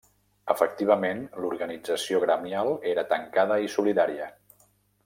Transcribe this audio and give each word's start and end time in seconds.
Efectivament, 0.53 1.21
l'organització 1.43 2.23
gremial 2.25 2.73
era 2.95 3.07
tancada 3.13 3.61
i 3.69 3.73
solidària. 3.79 4.37